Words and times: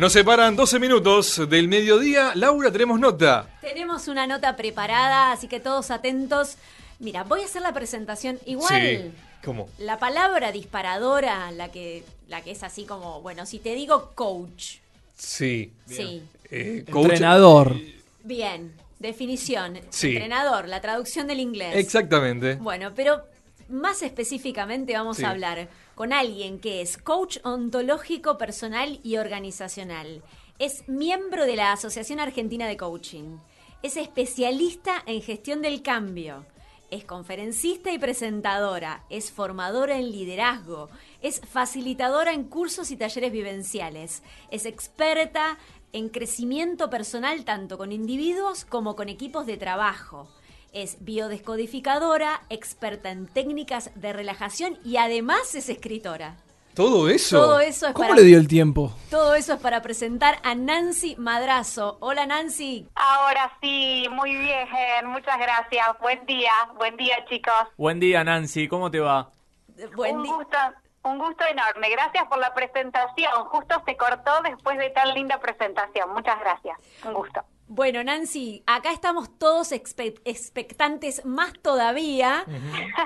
Nos 0.00 0.14
separan 0.14 0.56
12 0.56 0.78
minutos 0.78 1.42
del 1.50 1.68
mediodía. 1.68 2.32
Laura, 2.34 2.72
tenemos 2.72 2.98
nota. 2.98 3.46
Tenemos 3.60 4.08
una 4.08 4.26
nota 4.26 4.56
preparada, 4.56 5.30
así 5.32 5.46
que 5.46 5.60
todos 5.60 5.90
atentos. 5.90 6.56
Mira, 7.00 7.22
voy 7.24 7.42
a 7.42 7.44
hacer 7.44 7.60
la 7.60 7.74
presentación 7.74 8.38
igual. 8.46 8.80
Sí. 8.80 9.12
¿Cómo? 9.44 9.68
La 9.78 9.98
palabra 9.98 10.52
disparadora, 10.52 11.50
la 11.52 11.70
que, 11.70 12.02
la 12.28 12.40
que 12.42 12.52
es 12.52 12.62
así 12.62 12.84
como, 12.84 13.20
bueno, 13.20 13.44
si 13.44 13.58
te 13.58 13.74
digo 13.74 14.12
coach. 14.14 14.76
Sí. 15.18 15.70
Sí. 15.86 16.22
Eh, 16.50 16.86
coach- 16.90 17.10
Entrenador. 17.12 17.76
Bien, 18.24 18.72
definición. 18.98 19.78
Sí. 19.90 20.12
Entrenador, 20.12 20.66
la 20.66 20.80
traducción 20.80 21.26
del 21.26 21.40
inglés. 21.40 21.76
Exactamente. 21.76 22.54
Bueno, 22.54 22.92
pero 22.96 23.20
más 23.68 24.00
específicamente 24.02 24.94
vamos 24.94 25.18
Sí. 25.18 25.24
a 25.24 25.30
hablar 25.30 25.68
con 26.00 26.14
alguien 26.14 26.60
que 26.60 26.80
es 26.80 26.96
coach 26.96 27.36
ontológico 27.44 28.38
personal 28.38 29.00
y 29.02 29.18
organizacional. 29.18 30.22
Es 30.58 30.88
miembro 30.88 31.44
de 31.44 31.56
la 31.56 31.72
Asociación 31.72 32.20
Argentina 32.20 32.66
de 32.66 32.78
Coaching. 32.78 33.36
Es 33.82 33.98
especialista 33.98 35.02
en 35.04 35.20
gestión 35.20 35.60
del 35.60 35.82
cambio. 35.82 36.46
Es 36.90 37.04
conferencista 37.04 37.92
y 37.92 37.98
presentadora. 37.98 39.04
Es 39.10 39.30
formadora 39.30 39.98
en 39.98 40.10
liderazgo. 40.10 40.88
Es 41.20 41.42
facilitadora 41.42 42.32
en 42.32 42.44
cursos 42.44 42.90
y 42.90 42.96
talleres 42.96 43.30
vivenciales. 43.30 44.22
Es 44.50 44.64
experta 44.64 45.58
en 45.92 46.08
crecimiento 46.08 46.88
personal 46.88 47.44
tanto 47.44 47.76
con 47.76 47.92
individuos 47.92 48.64
como 48.64 48.96
con 48.96 49.10
equipos 49.10 49.44
de 49.44 49.58
trabajo. 49.58 50.30
Es 50.72 51.04
biodescodificadora, 51.04 52.42
experta 52.48 53.10
en 53.10 53.26
técnicas 53.26 53.90
de 53.94 54.12
relajación 54.12 54.78
y 54.84 54.98
además 54.98 55.54
es 55.54 55.68
escritora. 55.68 56.36
¿Todo 56.74 57.08
eso? 57.08 57.36
Todo 57.36 57.60
eso 57.60 57.88
es 57.88 57.92
¿Cómo 57.92 58.08
para 58.10 58.20
le 58.20 58.26
dio 58.26 58.38
el 58.38 58.46
tiempo? 58.46 58.92
todo 59.10 59.34
eso 59.34 59.54
es 59.54 59.60
para 59.60 59.82
presentar 59.82 60.38
a 60.44 60.54
Nancy 60.54 61.16
Madrazo. 61.18 61.98
Hola 62.00 62.24
Nancy. 62.26 62.86
Ahora 62.94 63.52
sí, 63.60 64.06
muy 64.12 64.36
bien, 64.36 64.68
muchas 65.06 65.36
gracias. 65.38 65.86
Buen 66.00 66.24
día, 66.26 66.52
buen 66.78 66.96
día 66.96 67.24
chicos. 67.28 67.52
Buen 67.76 67.98
día, 67.98 68.22
Nancy. 68.22 68.68
¿Cómo 68.68 68.90
te 68.90 69.00
va? 69.00 69.30
Buen 69.96 70.18
un 70.18 70.26
gusto, 70.26 70.56
un 71.02 71.18
gusto 71.18 71.44
enorme. 71.50 71.90
Gracias 71.90 72.24
por 72.28 72.38
la 72.38 72.54
presentación. 72.54 73.32
Justo 73.46 73.82
se 73.84 73.96
cortó 73.96 74.30
después 74.44 74.78
de 74.78 74.90
tan 74.90 75.12
linda 75.14 75.40
presentación. 75.40 76.12
Muchas 76.14 76.38
gracias. 76.38 76.78
Un 77.04 77.14
gusto. 77.14 77.42
Bueno, 77.72 78.02
Nancy, 78.02 78.64
acá 78.66 78.90
estamos 78.90 79.38
todos 79.38 79.70
expe- 79.70 80.20
expectantes 80.24 81.24
más 81.24 81.52
todavía 81.62 82.44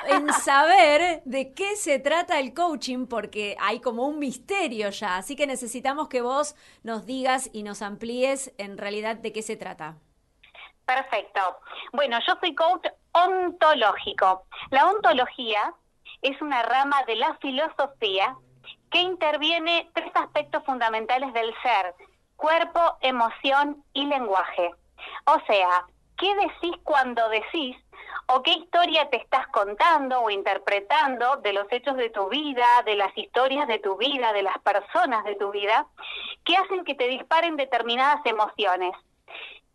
en 0.09 0.33
saber 0.33 1.21
de 1.27 1.53
qué 1.53 1.77
se 1.77 1.99
trata 1.99 2.41
el 2.41 2.55
coaching, 2.55 3.07
porque 3.07 3.59
hay 3.61 3.81
como 3.81 4.07
un 4.07 4.19
misterio 4.19 4.89
ya. 4.89 5.19
Así 5.19 5.37
que 5.37 5.47
necesitamos 5.47 6.09
que 6.09 6.23
vos 6.23 6.57
nos 6.83 7.05
digas 7.05 7.51
y 7.53 7.63
nos 7.63 7.83
amplíes 7.83 8.55
en 8.57 8.79
realidad 8.79 9.17
de 9.17 9.35
qué 9.35 9.43
se 9.43 9.57
trata. 9.57 9.99
Perfecto. 10.87 11.41
Bueno, 11.93 12.19
yo 12.27 12.33
soy 12.41 12.55
coach 12.55 12.87
ontológico. 13.13 14.47
La 14.71 14.87
ontología 14.87 15.75
es 16.23 16.41
una 16.41 16.63
rama 16.63 17.03
de 17.07 17.17
la 17.17 17.37
filosofía 17.37 18.35
que 18.91 19.03
interviene 19.03 19.91
tres 19.93 20.11
aspectos 20.15 20.65
fundamentales 20.65 21.35
del 21.35 21.53
ser, 21.63 21.95
cuerpo, 22.37 22.81
emoción 23.01 23.83
y 23.93 24.07
lenguaje. 24.07 24.71
O 25.27 25.39
sea, 25.47 25.87
¿qué 26.17 26.35
decís 26.35 26.77
cuando 26.85 27.29
decís 27.29 27.77
o 28.27 28.43
qué 28.43 28.53
historia 28.53 29.09
te 29.11 29.17
estás 29.17 29.47
contando 29.49 30.21
o 30.21 30.31
interpretando 30.31 31.37
de 31.37 31.53
los 31.53 31.67
hechos 31.71 31.97
de 31.97 32.11
tu 32.11 32.29
vida, 32.29 32.67
de 32.85 32.97
las 32.97 33.17
historias 33.17 33.69
de 33.69 33.79
tu 33.79 33.97
vida, 33.97 34.33
de 34.33 34.43
las 34.43 34.59
personas 34.59 35.25
de 35.25 35.35
tu 35.37 35.51
vida, 35.51 35.87
que 36.45 36.57
hacen 36.57 36.85
que 36.85 36.95
te 36.95 37.09
disparen 37.09 37.57
determinadas 37.57 38.25
emociones? 38.25 38.93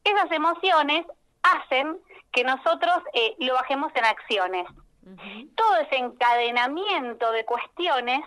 Esas 0.04 0.32
emociones 0.32 1.06
hacen 1.44 1.98
que 2.32 2.44
nosotros 2.44 2.98
eh, 3.14 3.36
lo 3.40 3.54
bajemos 3.54 3.92
en 3.96 4.06
acciones. 4.06 4.68
Todo 5.56 5.78
ese 5.78 5.98
encadenamiento 5.98 7.32
de 7.32 7.44
cuestiones 7.46 8.22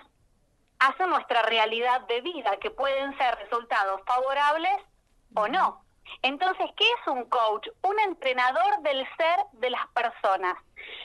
hace 0.83 1.07
nuestra 1.07 1.43
realidad 1.43 2.01
de 2.03 2.21
vida, 2.21 2.57
que 2.59 2.71
pueden 2.71 3.17
ser 3.17 3.37
resultados 3.37 4.01
favorables 4.07 4.77
o 5.35 5.49
no. 5.49 5.85
Entonces, 6.23 6.71
¿qué 6.77 6.85
es 6.85 7.07
un 7.07 7.25
coach? 7.29 7.69
Un 7.83 7.99
entrenador 8.01 8.81
del 8.83 9.07
ser 9.17 9.39
de 9.53 9.71
las 9.71 9.87
personas. 9.89 10.57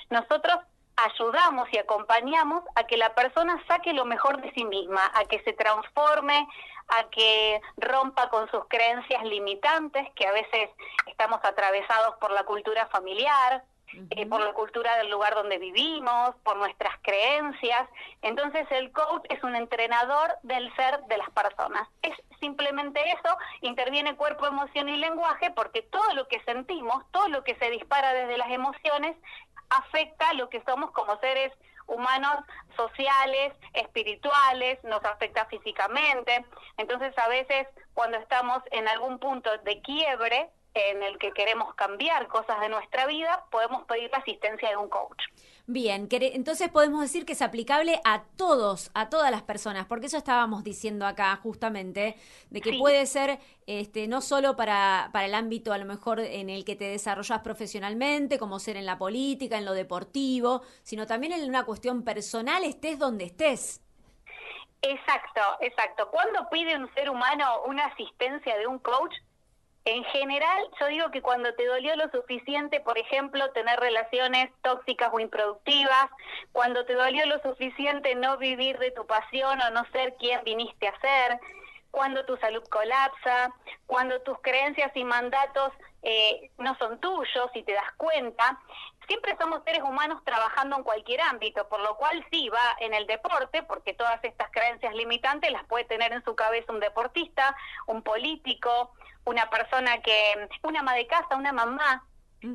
Nosotros 0.09 0.57
ayudamos 0.95 1.67
y 1.71 1.77
acompañamos 1.77 2.63
a 2.75 2.85
que 2.85 2.97
la 2.97 3.13
persona 3.13 3.63
saque 3.67 3.93
lo 3.93 4.05
mejor 4.05 4.41
de 4.41 4.51
sí 4.53 4.65
misma, 4.65 5.01
a 5.13 5.25
que 5.25 5.41
se 5.43 5.53
transforme, 5.53 6.47
a 6.87 7.03
que 7.09 7.61
rompa 7.77 8.29
con 8.29 8.49
sus 8.49 8.65
creencias 8.67 9.23
limitantes, 9.23 10.07
que 10.15 10.25
a 10.25 10.31
veces 10.31 10.69
estamos 11.05 11.39
atravesados 11.43 12.15
por 12.19 12.31
la 12.31 12.43
cultura 12.45 12.87
familiar, 12.87 13.63
eh, 14.11 14.25
por 14.25 14.41
la 14.41 14.53
cultura 14.53 14.97
del 14.97 15.09
lugar 15.09 15.33
donde 15.33 15.57
vivimos, 15.57 16.35
por 16.43 16.57
nuestras 16.57 16.95
creencias. 17.01 17.87
Entonces 18.21 18.67
el 18.71 18.91
coach 18.91 19.25
es 19.29 19.43
un 19.43 19.55
entrenador 19.55 20.35
del 20.43 20.73
ser 20.75 21.01
de 21.05 21.17
las 21.17 21.29
personas. 21.31 21.87
Es 22.01 22.13
simplemente 22.39 22.99
eso, 23.09 23.37
interviene 23.61 24.15
cuerpo, 24.15 24.45
emoción 24.45 24.89
y 24.89 24.97
lenguaje, 24.97 25.51
porque 25.51 25.81
todo 25.81 26.13
lo 26.13 26.27
que 26.27 26.41
sentimos, 26.43 27.03
todo 27.11 27.27
lo 27.29 27.43
que 27.43 27.55
se 27.55 27.69
dispara 27.69 28.13
desde 28.13 28.37
las 28.37 28.51
emociones, 28.51 29.15
afecta 29.69 30.33
lo 30.33 30.49
que 30.49 30.61
somos 30.63 30.91
como 30.91 31.17
seres 31.19 31.51
humanos 31.87 32.35
sociales, 32.75 33.53
espirituales, 33.73 34.83
nos 34.83 35.03
afecta 35.05 35.45
físicamente. 35.45 36.45
Entonces 36.77 37.17
a 37.17 37.27
veces 37.29 37.67
cuando 37.93 38.17
estamos 38.17 38.61
en 38.71 38.87
algún 38.87 39.19
punto 39.19 39.49
de 39.59 39.81
quiebre, 39.81 40.49
en 40.77 41.03
el 41.03 41.17
que 41.17 41.31
queremos 41.31 41.73
cambiar 41.75 42.27
cosas 42.27 42.59
de 42.59 42.69
nuestra 42.69 43.05
vida, 43.05 43.45
podemos 43.51 43.83
pedir 43.85 44.09
la 44.11 44.19
asistencia 44.19 44.69
de 44.69 44.77
un 44.77 44.89
coach. 44.89 45.21
Bien, 45.69 46.07
entonces 46.09 46.69
podemos 46.69 47.01
decir 47.01 47.25
que 47.25 47.33
es 47.33 47.41
aplicable 47.41 47.99
a 48.05 48.23
todos, 48.37 48.89
a 48.93 49.09
todas 49.09 49.31
las 49.31 49.41
personas, 49.43 49.85
porque 49.85 50.05
eso 50.05 50.17
estábamos 50.17 50.63
diciendo 50.63 51.05
acá 51.05 51.35
justamente, 51.43 52.15
de 52.49 52.61
que 52.61 52.71
Sí. 52.71 52.77
puede 52.77 53.05
ser 53.05 53.39
este, 53.65 54.07
no 54.07 54.21
solo 54.21 54.55
para, 54.55 55.09
para 55.11 55.25
el 55.25 55.35
ámbito 55.35 55.73
a 55.73 55.77
lo 55.77 55.83
mejor 55.83 56.21
en 56.21 56.49
el 56.49 56.63
que 56.63 56.77
te 56.77 56.85
desarrollas 56.85 57.41
profesionalmente, 57.41 58.39
como 58.39 58.59
ser 58.59 58.77
en 58.77 58.85
la 58.85 58.97
política, 58.97 59.57
en 59.57 59.65
lo 59.65 59.73
deportivo, 59.73 60.61
sino 60.83 61.05
también 61.05 61.33
en 61.33 61.49
una 61.49 61.65
cuestión 61.65 62.03
personal, 62.03 62.63
estés 62.63 62.97
donde 62.97 63.25
estés. 63.25 63.81
Exacto, 64.81 65.41
exacto. 65.59 66.09
¿Cuándo 66.11 66.47
pide 66.49 66.77
un 66.77 66.93
ser 66.93 67.09
humano 67.09 67.63
una 67.65 67.85
asistencia 67.87 68.57
de 68.57 68.67
un 68.67 68.79
coach? 68.79 69.13
En 69.89 70.03
general, 70.03 70.67
yo 70.81 70.87
digo 70.87 71.11
que 71.11 71.21
cuando 71.21 71.53
te 71.53 71.65
dolió 71.65 71.95
lo 71.95 72.09
suficiente, 72.09 72.81
por 72.81 72.97
ejemplo, 72.97 73.49
tener 73.51 73.79
relaciones 73.79 74.51
tóxicas 74.61 75.09
o 75.13 75.19
improductivas, 75.21 76.09
cuando 76.51 76.83
te 76.85 76.93
dolió 76.93 77.25
lo 77.25 77.39
suficiente 77.39 78.13
no 78.15 78.37
vivir 78.37 78.77
de 78.79 78.91
tu 78.91 79.07
pasión 79.07 79.61
o 79.61 79.69
no 79.69 79.85
ser 79.93 80.15
quien 80.15 80.43
viniste 80.43 80.89
a 80.89 80.99
ser, 80.99 81.39
cuando 81.89 82.25
tu 82.25 82.35
salud 82.35 82.61
colapsa, 82.69 83.53
cuando 83.85 84.19
tus 84.23 84.37
creencias 84.41 84.91
y 84.93 85.05
mandatos 85.05 85.71
eh, 86.03 86.51
no 86.57 86.77
son 86.79 86.99
tuyos 86.99 87.49
y 87.53 87.63
te 87.63 87.71
das 87.71 87.93
cuenta. 87.95 88.59
Siempre 89.07 89.37
somos 89.39 89.63
seres 89.63 89.81
humanos 89.83 90.21
trabajando 90.25 90.75
en 90.75 90.83
cualquier 90.83 91.21
ámbito, 91.21 91.67
por 91.69 91.79
lo 91.79 91.95
cual 91.95 92.25
sí 92.29 92.49
va 92.49 92.75
en 92.79 92.93
el 92.93 93.07
deporte, 93.07 93.63
porque 93.63 93.93
todas 93.93 94.21
estas 94.23 94.51
creencias 94.51 94.93
limitantes 94.93 95.51
las 95.51 95.63
puede 95.65 95.85
tener 95.85 96.11
en 96.11 96.23
su 96.25 96.35
cabeza 96.35 96.73
un 96.73 96.81
deportista, 96.81 97.55
un 97.85 98.01
político, 98.01 98.91
una 99.23 99.49
persona 99.49 100.01
que, 100.01 100.49
una 100.63 100.81
ama 100.81 100.93
de 100.93 101.07
casa, 101.07 101.37
una 101.37 101.53
mamá, 101.53 102.03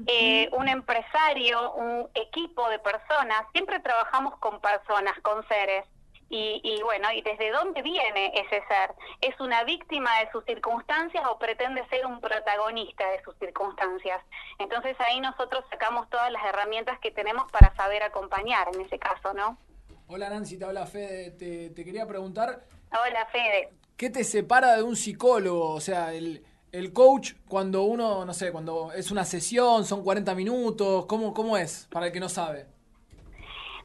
eh, 0.07 0.49
un 0.53 0.69
empresario, 0.69 1.73
un 1.73 2.09
equipo 2.15 2.69
de 2.69 2.79
personas. 2.79 3.45
Siempre 3.53 3.81
trabajamos 3.81 4.39
con 4.39 4.61
personas, 4.61 5.19
con 5.23 5.47
seres. 5.49 5.87
Y, 6.35 6.63
y 6.65 6.83
bueno, 6.83 7.13
¿y 7.13 7.21
desde 7.21 7.51
dónde 7.51 7.83
viene 7.83 8.33
ese 8.35 8.63
ser? 8.67 8.95
¿Es 9.21 9.39
una 9.39 9.65
víctima 9.65 10.19
de 10.21 10.33
sus 10.33 10.43
circunstancias 10.47 11.23
o 11.31 11.39
pretende 11.39 11.87
ser 11.91 12.07
un 12.07 12.23
protagonista 12.23 13.07
de 13.11 13.23
sus 13.23 13.37
circunstancias? 13.37 14.19
Entonces 14.59 14.97
ahí 15.01 15.21
nosotros 15.21 15.63
sacamos 15.69 16.09
todas 16.09 16.33
las 16.33 16.43
herramientas 16.47 16.99
que 17.01 17.11
tenemos 17.11 17.53
para 17.53 17.75
saber 17.77 18.03
acompañar 18.03 18.67
en 18.75 18.81
ese 18.81 18.99
caso, 18.99 19.35
¿no? 19.35 19.59
Hola 20.07 20.31
Nancy, 20.31 20.59
te 20.59 20.65
habla 20.65 20.87
Fede. 20.87 21.33
Te, 21.33 21.69
te 21.69 21.85
quería 21.85 22.07
preguntar, 22.07 22.65
Hola, 22.93 23.27
Fede. 23.27 23.75
¿qué 23.99 24.09
te 24.09 24.25
separa 24.25 24.77
de 24.77 24.83
un 24.83 24.97
psicólogo? 24.97 25.75
O 25.75 25.81
sea, 25.83 26.15
el, 26.15 26.43
el 26.73 26.95
coach 26.95 27.35
cuando 27.47 27.83
uno, 27.83 28.25
no 28.25 28.33
sé, 28.33 28.53
cuando 28.53 28.91
es 28.95 29.11
una 29.11 29.27
sesión, 29.27 29.85
son 29.85 30.03
40 30.03 30.35
minutos, 30.35 31.05
¿cómo, 31.05 31.35
cómo 31.35 31.59
es? 31.59 31.89
Para 31.93 32.07
el 32.07 32.13
que 32.13 32.21
no 32.21 32.31
sabe. 32.31 32.65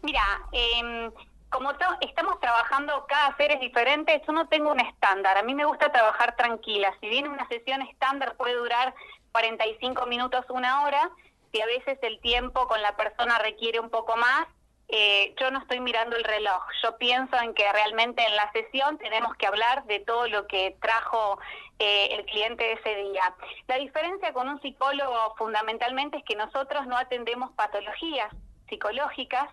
Mira, 0.02 0.22
eh, 0.54 1.12
como 1.50 1.72
estamos 2.02 2.40
trabajando 2.40 3.06
cada 3.08 3.36
ser 3.38 3.52
es 3.52 3.60
diferente, 3.60 4.22
yo 4.26 4.34
no 4.34 4.48
tengo 4.48 4.72
un 4.72 4.80
estándar. 4.80 5.38
A 5.38 5.44
mí 5.44 5.56
me 5.56 5.66
gusta 5.66 5.92
trabajar 5.92 6.36
tranquila. 6.36 6.94
Si 7.00 7.08
bien 7.08 7.28
una 7.28 7.48
sesión 7.48 7.82
estándar 7.84 8.36
puede 8.36 8.56
durar 8.56 8.94
45 9.32 10.06
minutos, 10.08 10.46
una 10.50 10.84
hora, 10.84 11.10
si 11.52 11.62
a 11.62 11.66
veces 11.66 11.98
el 12.02 12.20
tiempo 12.20 12.68
con 12.68 12.82
la 12.82 12.96
persona 12.96 13.40
requiere 13.40 13.80
un 13.80 13.90
poco 13.90 14.16
más, 14.18 14.48
eh, 14.90 15.36
yo 15.40 15.52
no 15.52 15.60
estoy 15.60 15.80
mirando 15.80 16.16
el 16.16 16.24
reloj. 16.24 16.64
Yo 16.82 16.98
pienso 16.98 17.38
en 17.38 17.54
que 17.54 17.72
realmente 17.72 18.26
en 18.26 18.36
la 18.36 18.52
sesión 18.52 18.98
tenemos 18.98 19.36
que 19.36 19.48
hablar 19.48 19.86
de 19.86 20.00
todo 20.00 20.28
lo 20.28 20.48
que 20.48 20.78
trajo 20.82 21.40
eh, 21.80 22.10
el 22.12 22.26
cliente 22.26 22.74
ese 22.74 22.96
día. 22.96 23.36
La 23.68 23.78
diferencia 23.78 24.34
con 24.34 24.48
un 24.48 24.62
psicólogo 24.62 25.36
fundamentalmente 25.38 26.18
es 26.18 26.24
que 26.24 26.36
nosotros 26.36 26.88
no 26.88 26.98
atendemos 26.98 27.52
patologías 27.54 28.34
psicológicas, 28.70 29.50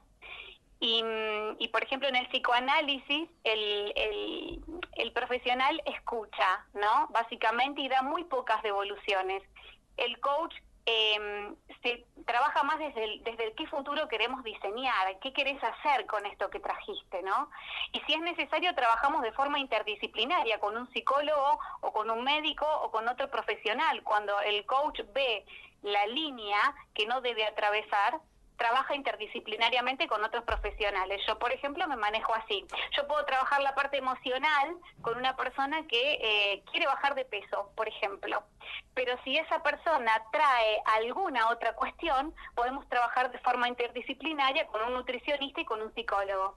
y, 0.87 1.69
por 1.69 1.83
ejemplo, 1.83 2.09
en 2.09 2.17
el 2.17 2.27
psicoanálisis, 2.29 3.29
el, 3.45 3.93
el, 4.97 5.13
profesional 5.13 5.81
escucha, 5.87 6.67
¿no? 6.75 7.09
Básicamente, 7.11 7.81
y 7.81 7.89
da 7.89 8.03
muy 8.03 8.25
pocas 8.25 8.63
devoluciones. 8.63 9.43
El 9.97 10.19
coach 10.21 10.55
eh, 10.87 11.55
se 11.83 12.05
trabaja 12.27 12.63
más 12.65 12.79
desde 12.79 13.21
desde 13.25 13.55
qué 13.55 13.67
futuro 13.69 14.09
queremos 14.09 14.45
diseñar, 14.45 15.19
qué 15.21 15.33
querés 15.33 15.63
hacer 15.63 16.05
con 16.07 16.27
esto 16.27 16.51
que 16.51 16.61
trajiste, 16.61 17.23
¿no? 17.23 17.49
Y 17.93 18.01
si 18.01 18.13
es 18.15 18.21
necesario, 18.21 18.75
trabajamos 18.75 19.23
de 19.23 19.33
forma 19.33 19.59
interdisciplinaria 19.59 20.59
con 20.59 20.77
un 20.77 20.91
psicólogo 20.93 21.59
o 21.81 21.93
con 21.93 22.11
un 22.11 22.25
médico 22.25 22.67
o 22.83 22.91
con 22.91 23.09
otro 23.09 23.31
profesional. 23.31 24.03
Cuando 24.03 24.39
el 24.41 24.67
coach 24.67 25.01
ve 25.15 25.47
la 25.83 26.07
línea 26.07 26.59
que 26.93 27.07
no 27.07 27.21
debe 27.23 27.47
atravesar, 27.47 28.21
trabaja 28.57 28.95
interdisciplinariamente 28.95 30.07
con 30.07 30.23
otros 30.25 30.45
profesionales. 30.45 31.21
Yo, 31.27 31.39
por 31.39 31.53
ejemplo, 31.53 31.87
me 31.89 31.97
manejo 31.97 32.35
así. 32.35 32.65
Yo 32.97 33.07
puedo 33.07 33.25
trabajar 33.25 33.63
la 33.63 33.75
parte 33.75 33.99
emocional 33.99 34.77
con 35.03 35.17
una 35.19 35.37
persona 35.37 35.87
que 35.87 36.19
eh, 36.21 36.63
quiere 36.71 36.87
bajar 36.87 37.15
de 37.15 37.25
peso, 37.25 37.73
por 37.77 37.89
ejemplo. 37.89 38.43
Pero 38.95 39.17
si 39.25 39.37
esa 39.37 39.63
persona 39.63 40.13
trae 40.33 40.83
alguna 40.97 41.49
otra 41.51 41.75
cuestión, 41.75 42.35
podemos 42.55 42.89
trabajar 42.89 43.33
de 43.33 43.39
forma 43.39 43.69
interdisciplinaria 43.69 44.67
con 44.69 44.83
un 44.83 44.95
nutricionista 44.95 45.61
y 45.61 45.65
con 45.65 45.83
un 45.83 45.93
psicólogo. 45.95 46.57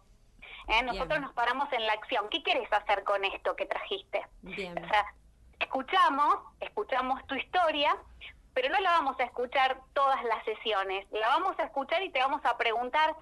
¿Eh? 0.68 0.84
Nosotros 0.84 1.20
nos 1.22 1.34
paramos 1.34 1.72
en 1.72 1.86
la 1.86 1.94
acción. 1.94 2.28
¿Qué 2.30 2.44
quieres 2.44 2.72
hacer 2.72 3.04
con 3.04 3.24
esto 3.24 3.56
que 3.56 3.66
trajiste? 3.66 4.26
Bien. 4.42 4.78
O 4.84 4.88
sea, 4.88 5.06
escuchamos, 5.60 6.36
escuchamos 6.60 7.26
tu 7.28 7.36
historia, 7.36 7.96
pero 8.58 8.70
no 8.70 8.80
la 8.80 8.90
vamos 8.90 9.20
a 9.20 9.24
escuchar 9.24 9.80
todas 9.94 10.24
las 10.24 10.44
sesiones. 10.44 11.06
La 11.12 11.28
vamos 11.28 11.60
a 11.60 11.66
escuchar 11.66 12.02
y 12.02 12.10
te 12.10 12.18
vamos 12.18 12.44
a 12.44 12.58
preguntar 12.58 13.16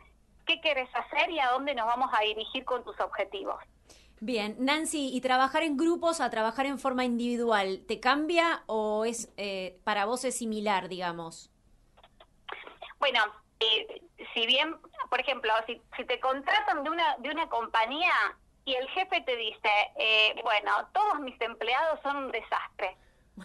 qué 0.45 0.61
quieres 0.61 0.87
hacer 0.95 1.29
y 1.29 1.39
a 1.39 1.49
dónde 1.49 1.75
nos 1.75 1.87
vamos 1.87 2.09
a 2.13 2.21
dirigir 2.21 2.63
con 2.63 2.85
tus 2.85 2.97
objetivos. 3.01 3.61
Bien, 4.21 4.55
Nancy, 4.59 5.13
¿y 5.13 5.19
trabajar 5.19 5.63
en 5.63 5.75
grupos 5.75 6.21
a 6.21 6.29
trabajar 6.29 6.67
en 6.67 6.79
forma 6.79 7.03
individual, 7.03 7.83
te 7.85 7.99
cambia 7.99 8.63
o 8.67 9.03
es 9.03 9.29
eh, 9.35 9.77
para 9.83 10.05
vos 10.05 10.23
es 10.23 10.37
similar, 10.37 10.87
digamos? 10.87 11.51
Bueno, 12.99 13.19
eh, 13.59 14.03
si 14.33 14.45
bien, 14.45 14.77
por 15.09 15.19
ejemplo, 15.19 15.51
si, 15.67 15.81
si, 15.97 16.05
te 16.05 16.17
contratan 16.21 16.81
de 16.85 16.89
una, 16.89 17.17
de 17.17 17.29
una 17.29 17.49
compañía 17.49 18.13
y 18.63 18.73
el 18.75 18.87
jefe 18.87 19.19
te 19.19 19.35
dice, 19.35 19.69
eh, 19.97 20.39
bueno, 20.45 20.71
todos 20.93 21.19
mis 21.19 21.39
empleados 21.41 21.99
son 22.03 22.15
un 22.15 22.31
desastre, 22.31 22.95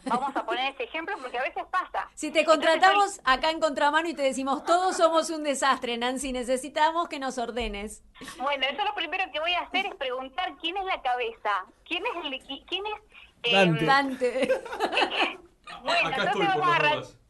Vamos 0.05 0.35
a 0.37 0.45
poner 0.45 0.73
ese 0.73 0.85
ejemplo 0.85 1.17
porque 1.21 1.39
a 1.39 1.43
veces 1.43 1.65
pasa. 1.71 2.09
Si 2.15 2.31
te 2.31 2.45
contratamos 2.45 3.19
Entonces, 3.19 3.23
acá 3.25 3.51
en 3.51 3.61
Contramano 3.61 4.09
y 4.09 4.15
te 4.15 4.23
decimos, 4.23 4.65
todos 4.65 4.97
somos 4.97 5.31
un 5.31 5.43
desastre, 5.43 5.97
Nancy, 5.97 6.33
necesitamos 6.33 7.09
que 7.09 7.19
nos 7.19 7.39
ordenes. 7.39 8.05
Bueno, 8.39 8.67
yo 8.77 8.85
lo 8.85 8.95
primero 8.95 9.25
que 9.33 9.41
voy 9.41 9.53
a 9.55 9.63
hacer 9.63 9.87
es 9.87 9.95
preguntar 9.97 10.57
quién 10.61 10.77
es 10.77 10.85
la 10.85 11.03
cabeza, 11.03 11.67
quién 11.85 12.05
es 12.07 12.25
el 12.25 12.65
quién 12.67 12.85
es 12.87 12.95
eh, 13.43 13.53
Dante. 13.53 13.85
Dante. 13.85 14.49
bueno, 15.83 16.09
acá 16.09 16.23
entonces 16.23 16.27
estoy 16.29 16.47
vamos, 16.47 17.17
a 17.17 17.21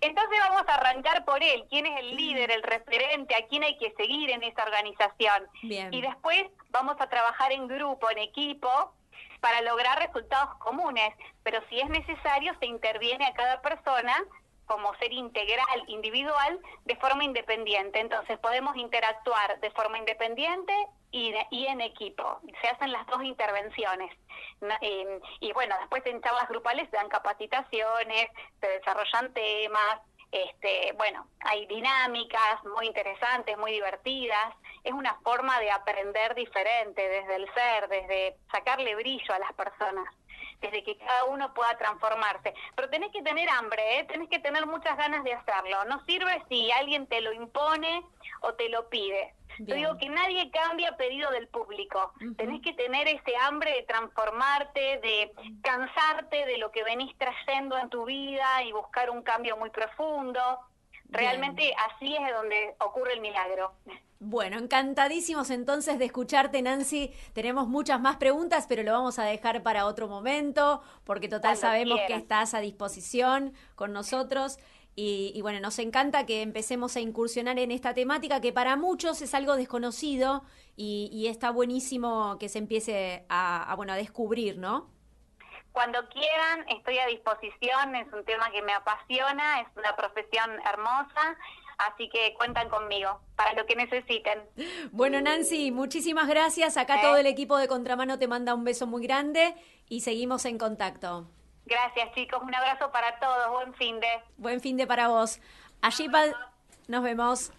entonces 0.00 0.38
vamos 0.40 0.64
a 0.66 0.74
arrancar 0.74 1.24
por 1.24 1.42
él, 1.42 1.64
quién 1.70 1.86
es 1.86 2.00
el 2.00 2.16
líder, 2.16 2.50
el 2.50 2.62
referente, 2.62 3.34
a 3.34 3.46
quién 3.46 3.62
hay 3.62 3.78
que 3.78 3.92
seguir 3.92 4.30
en 4.30 4.42
esa 4.42 4.64
organización. 4.64 5.46
Bien. 5.62 5.92
Y 5.94 6.02
después 6.02 6.44
vamos 6.70 6.96
a 6.98 7.08
trabajar 7.08 7.52
en 7.52 7.68
grupo, 7.68 8.10
en 8.10 8.18
equipo, 8.18 8.92
para 9.42 9.60
lograr 9.60 9.98
resultados 9.98 10.56
comunes, 10.58 11.12
pero 11.42 11.60
si 11.68 11.80
es 11.80 11.88
necesario 11.90 12.54
se 12.60 12.66
interviene 12.66 13.26
a 13.26 13.34
cada 13.34 13.60
persona 13.60 14.14
como 14.66 14.94
ser 14.94 15.12
integral, 15.12 15.84
individual, 15.88 16.60
de 16.84 16.96
forma 16.96 17.24
independiente. 17.24 17.98
Entonces 17.98 18.38
podemos 18.38 18.76
interactuar 18.76 19.58
de 19.60 19.70
forma 19.72 19.98
independiente 19.98 20.72
y, 21.10 21.34
en 21.66 21.80
equipo. 21.80 22.40
Se 22.62 22.68
hacen 22.68 22.92
las 22.92 23.04
dos 23.08 23.22
intervenciones. 23.24 24.16
Eh, 24.80 25.20
y 25.40 25.52
bueno, 25.52 25.74
después 25.80 26.06
en 26.06 26.22
charlas 26.22 26.48
grupales 26.48 26.88
se 26.88 26.96
dan 26.96 27.08
capacitaciones, 27.08 28.28
se 28.60 28.68
desarrollan 28.68 29.34
temas, 29.34 30.00
este, 30.30 30.94
bueno, 30.96 31.26
hay 31.40 31.66
dinámicas 31.66 32.64
muy 32.64 32.86
interesantes, 32.86 33.58
muy 33.58 33.72
divertidas. 33.72 34.54
Es 34.84 34.92
una 34.92 35.14
forma 35.22 35.58
de 35.60 35.70
aprender 35.70 36.34
diferente 36.34 37.08
desde 37.08 37.36
el 37.36 37.46
ser, 37.54 37.88
desde 37.88 38.36
sacarle 38.50 38.94
brillo 38.96 39.34
a 39.34 39.38
las 39.38 39.52
personas, 39.52 40.12
desde 40.60 40.82
que 40.82 40.96
cada 40.98 41.24
uno 41.24 41.54
pueda 41.54 41.76
transformarse. 41.78 42.54
Pero 42.74 42.90
tenés 42.90 43.12
que 43.12 43.22
tener 43.22 43.48
hambre, 43.50 44.00
¿eh? 44.00 44.04
tenés 44.04 44.28
que 44.28 44.40
tener 44.40 44.66
muchas 44.66 44.96
ganas 44.96 45.22
de 45.24 45.34
hacerlo. 45.34 45.84
No 45.84 46.04
sirve 46.04 46.42
si 46.48 46.70
alguien 46.72 47.06
te 47.06 47.20
lo 47.20 47.32
impone 47.32 48.02
o 48.40 48.54
te 48.54 48.68
lo 48.68 48.88
pide. 48.88 49.34
Yo 49.58 49.74
digo 49.74 49.98
que 49.98 50.08
nadie 50.08 50.50
cambia 50.50 50.90
a 50.90 50.96
pedido 50.96 51.30
del 51.30 51.48
público. 51.48 52.12
Tenés 52.36 52.62
que 52.62 52.72
tener 52.72 53.06
ese 53.08 53.36
hambre 53.36 53.70
de 53.72 53.82
transformarte, 53.82 54.98
de 54.98 55.32
cansarte 55.62 56.46
de 56.46 56.58
lo 56.58 56.70
que 56.70 56.84
venís 56.84 57.16
trayendo 57.18 57.78
en 57.78 57.90
tu 57.90 58.04
vida 58.04 58.62
y 58.64 58.72
buscar 58.72 59.10
un 59.10 59.22
cambio 59.22 59.56
muy 59.56 59.70
profundo. 59.70 60.58
Realmente 61.12 61.74
así 61.90 62.16
es 62.16 62.34
donde 62.34 62.74
ocurre 62.80 63.14
el 63.14 63.20
milagro. 63.20 63.72
Bueno, 64.18 64.58
encantadísimos 64.58 65.50
entonces 65.50 65.98
de 65.98 66.04
escucharte, 66.04 66.62
Nancy. 66.62 67.12
Tenemos 67.32 67.66
muchas 67.68 68.00
más 68.00 68.16
preguntas, 68.16 68.66
pero 68.68 68.82
lo 68.82 68.92
vamos 68.92 69.18
a 69.18 69.24
dejar 69.24 69.62
para 69.62 69.86
otro 69.86 70.08
momento, 70.08 70.80
porque 71.04 71.28
total 71.28 71.58
Cuando 71.58 71.60
sabemos 71.60 72.00
que 72.06 72.14
estás 72.14 72.54
a 72.54 72.60
disposición 72.60 73.52
con 73.74 73.92
nosotros. 73.92 74.58
Y, 74.94 75.32
y 75.34 75.40
bueno, 75.40 75.58
nos 75.60 75.78
encanta 75.78 76.26
que 76.26 76.42
empecemos 76.42 76.96
a 76.96 77.00
incursionar 77.00 77.58
en 77.58 77.70
esta 77.70 77.94
temática 77.94 78.40
que 78.40 78.52
para 78.52 78.76
muchos 78.76 79.22
es 79.22 79.34
algo 79.34 79.56
desconocido 79.56 80.44
y, 80.76 81.08
y 81.12 81.28
está 81.28 81.50
buenísimo 81.50 82.36
que 82.38 82.48
se 82.48 82.58
empiece 82.58 83.24
a, 83.28 83.72
a, 83.72 83.74
bueno, 83.74 83.94
a 83.94 83.96
descubrir, 83.96 84.58
¿no? 84.58 84.90
Cuando 85.72 86.06
quieran, 86.08 86.66
estoy 86.68 86.98
a 86.98 87.06
disposición, 87.06 87.96
es 87.96 88.12
un 88.12 88.24
tema 88.24 88.50
que 88.50 88.62
me 88.62 88.72
apasiona, 88.72 89.60
es 89.62 89.68
una 89.76 89.96
profesión 89.96 90.50
hermosa, 90.66 91.36
así 91.78 92.08
que 92.10 92.34
cuentan 92.34 92.68
conmigo 92.68 93.20
para 93.36 93.54
lo 93.54 93.64
que 93.66 93.74
necesiten. 93.74 94.40
Bueno, 94.92 95.20
Nancy, 95.20 95.70
muchísimas 95.72 96.28
gracias. 96.28 96.76
Acá 96.76 96.96
¿Eh? 96.96 97.02
todo 97.02 97.16
el 97.16 97.26
equipo 97.26 97.56
de 97.56 97.68
Contramano 97.68 98.18
te 98.18 98.28
manda 98.28 98.54
un 98.54 98.64
beso 98.64 98.86
muy 98.86 99.02
grande 99.06 99.54
y 99.88 100.02
seguimos 100.02 100.44
en 100.44 100.58
contacto. 100.58 101.26
Gracias 101.64 102.12
chicos, 102.14 102.42
un 102.42 102.54
abrazo 102.54 102.90
para 102.90 103.18
todos, 103.18 103.50
buen 103.52 103.72
fin 103.74 103.98
de... 104.00 104.08
Buen 104.36 104.60
fin 104.60 104.76
de 104.76 104.86
para 104.86 105.08
vos. 105.08 105.40
Allí 105.80 106.08
pa- 106.08 106.52
nos 106.88 107.02
vemos. 107.02 107.50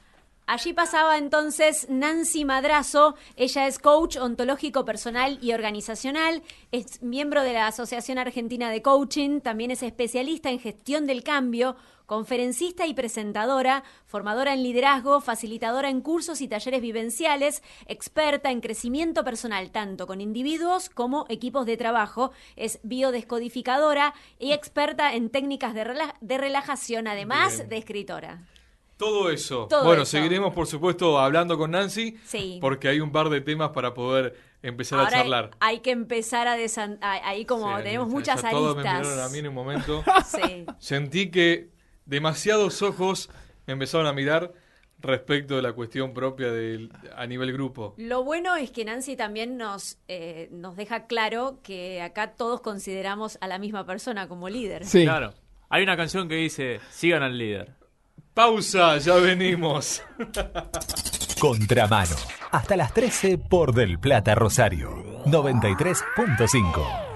Allí 0.45 0.73
pasaba 0.73 1.17
entonces 1.17 1.87
Nancy 1.89 2.43
Madrazo, 2.43 3.15
ella 3.37 3.65
es 3.65 3.79
coach 3.79 4.17
ontológico 4.17 4.83
personal 4.83 5.39
y 5.41 5.53
organizacional, 5.53 6.43
es 6.71 7.01
miembro 7.01 7.43
de 7.43 7.53
la 7.53 7.67
Asociación 7.67 8.17
Argentina 8.17 8.69
de 8.69 8.81
Coaching, 8.81 9.39
también 9.39 9.71
es 9.71 9.83
especialista 9.83 10.49
en 10.49 10.59
gestión 10.59 11.07
del 11.07 11.23
cambio, 11.23 11.77
conferencista 12.05 12.85
y 12.85 12.93
presentadora, 12.93 13.85
formadora 14.05 14.53
en 14.53 14.63
liderazgo, 14.63 15.21
facilitadora 15.21 15.89
en 15.89 16.01
cursos 16.01 16.41
y 16.41 16.49
talleres 16.49 16.81
vivenciales, 16.81 17.63
experta 17.87 18.51
en 18.51 18.59
crecimiento 18.59 19.23
personal 19.23 19.71
tanto 19.71 20.07
con 20.07 20.19
individuos 20.19 20.89
como 20.89 21.25
equipos 21.29 21.65
de 21.65 21.77
trabajo, 21.77 22.31
es 22.57 22.79
biodescodificadora 22.83 24.13
y 24.39 24.51
experta 24.51 25.13
en 25.13 25.29
técnicas 25.29 25.73
de, 25.73 25.85
rela- 25.85 26.15
de 26.19 26.37
relajación, 26.37 27.07
además 27.07 27.55
Bien. 27.59 27.69
de 27.69 27.77
escritora. 27.77 28.47
Todo 29.03 29.29
eso. 29.29 29.67
Todo 29.69 29.83
bueno, 29.85 30.03
eso. 30.03 30.11
seguiremos, 30.11 30.53
por 30.53 30.67
supuesto, 30.67 31.19
hablando 31.19 31.57
con 31.57 31.71
Nancy. 31.71 32.17
Sí. 32.25 32.57
Porque 32.61 32.87
hay 32.87 32.99
un 32.99 33.11
par 33.11 33.29
de 33.29 33.41
temas 33.41 33.69
para 33.71 33.93
poder 33.93 34.35
empezar 34.61 34.99
Ahora 34.99 35.09
a 35.09 35.21
charlar. 35.21 35.51
hay 35.59 35.79
que 35.79 35.91
empezar 35.91 36.47
a 36.47 36.55
desan... 36.55 36.97
Ahí 37.01 37.45
como 37.45 37.75
Sí, 37.77 37.83
tenemos 37.83 38.07
ya- 38.07 38.13
muchas 38.13 38.41
ya 38.41 38.51
Todos 38.51 38.75
me 38.77 38.81
aristas. 38.87 39.01
miraron 39.07 39.25
a 39.25 39.29
mí 39.29 39.39
en 39.39 39.47
un 39.47 39.53
momento. 39.53 40.03
Sí. 40.25 40.65
Sentí 40.79 41.29
que 41.31 41.69
demasiados 42.05 42.81
ojos 42.81 43.29
me 43.67 43.73
empezaron 43.73 44.07
a 44.07 44.13
mirar 44.13 44.53
respecto 44.99 45.57
de 45.57 45.61
la 45.61 45.73
cuestión 45.73 46.13
propia 46.13 46.49
del, 46.51 46.89
a 47.15 47.25
nivel 47.27 47.51
grupo. 47.51 47.93
Lo 47.97 48.23
bueno 48.23 48.55
es 48.55 48.71
que 48.71 48.85
Nancy 48.85 49.17
también 49.17 49.57
nos, 49.57 49.97
eh, 50.07 50.47
nos 50.51 50.77
deja 50.77 51.07
claro 51.07 51.59
que 51.61 52.01
acá 52.01 52.35
todos 52.35 52.61
consideramos 52.61 53.37
a 53.41 53.47
la 53.47 53.59
misma 53.59 53.85
persona 53.85 54.29
como 54.29 54.47
líder. 54.47 54.85
Sí. 54.85 55.03
Claro. 55.03 55.33
Hay 55.69 55.83
una 55.83 55.97
canción 55.97 56.29
que 56.29 56.35
dice, 56.35 56.79
sigan 56.91 57.21
al 57.23 57.37
líder. 57.37 57.73
Pausa, 58.33 58.97
ya 58.97 59.15
venimos. 59.15 60.01
Contramano. 61.39 62.15
Hasta 62.51 62.75
las 62.75 62.93
13 62.93 63.37
por 63.37 63.73
Del 63.73 63.99
Plata 63.99 64.33
Rosario. 64.33 65.23
93.5. 65.25 67.12